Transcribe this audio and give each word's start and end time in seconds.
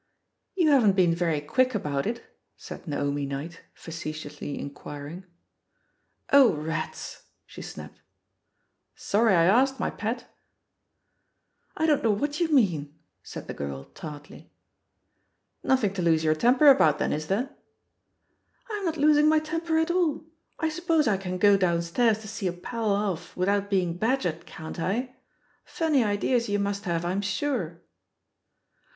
"You 0.55 0.71
haven't 0.71 0.95
been 0.95 1.13
very 1.13 1.39
quick 1.41 1.75
about 1.75 2.07
it?" 2.07 2.23
said 2.57 2.85
tN^aomi 2.87 3.27
Knight, 3.27 3.61
facetiously 3.75 4.57
inquiring. 4.57 5.25
"Oh, 6.33 6.55
rats!" 6.55 7.25
she 7.45 7.61
snapped. 7.61 8.01
Sorry 8.95 9.35
I 9.35 9.43
asked, 9.43 9.79
my 9.79 9.91
pet 9.91 10.25
I" 11.77 11.83
"I 11.83 11.85
don't 11.85 12.01
know 12.03 12.09
what 12.09 12.39
you 12.39 12.51
mean, 12.51 12.97
said 13.21 13.45
the 13.45 13.53
girl 13.53 13.83
tartly. 13.93 14.37
80 14.37 14.41
THE 14.41 14.47
POSITION 14.47 14.57
OF 14.57 14.81
PEGGY 14.89 15.47
HARPER 15.51 15.67
"Nothing 15.67 15.93
to 15.93 16.01
lose 16.11 16.23
your 16.23 16.33
temper 16.33 16.75
about^ 16.75 16.97
then, 16.97 17.13
is 17.13 17.27
there?" 17.27 17.55
"I'm 18.71 18.85
not 18.85 18.97
losing 18.97 19.29
my 19.29 19.37
temper 19.37 19.77
at 19.77 19.91
all. 19.91 20.25
I 20.59 20.69
suppose 20.69 21.07
I 21.07 21.17
can 21.17 21.37
go 21.37 21.57
downstairs 21.57 22.17
to 22.21 22.27
see 22.27 22.47
a 22.47 22.53
pal 22.53 22.89
off 22.91 23.37
without 23.37 23.69
being 23.69 23.97
badgered, 23.99 24.47
can't 24.47 24.79
I? 24.79 25.15
Funny 25.63 26.03
ideas 26.03 26.49
you 26.49 26.57
must 26.57 26.85
have, 26.85 27.05
I'm 27.05 27.21
sure!" 27.21 27.83